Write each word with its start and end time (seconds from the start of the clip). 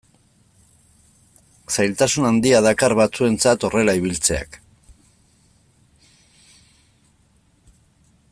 Zailtasun 1.75 2.25
handia 2.29 2.61
dakar 2.67 2.95
batzuentzat 3.01 3.67
horrela 3.67 3.97
ibiltzeak. 4.01 4.59